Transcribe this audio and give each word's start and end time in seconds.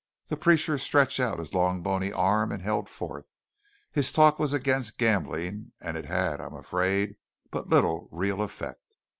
The 0.29 0.35
preacher 0.35 0.79
stretched 0.79 1.19
out 1.19 1.37
his 1.37 1.53
long 1.53 1.83
bony 1.83 2.11
arm, 2.11 2.51
and 2.51 2.63
held 2.63 2.89
forth. 2.89 3.25
His 3.91 4.11
talk 4.11 4.39
was 4.39 4.51
against 4.51 4.97
gambling, 4.97 5.73
and 5.79 5.95
it 5.95 6.05
had, 6.05 6.41
I 6.41 6.47
am 6.47 6.55
afraid, 6.55 7.17
but 7.51 7.69
little 7.69 8.09
real 8.11 8.41
effect. 8.41 8.95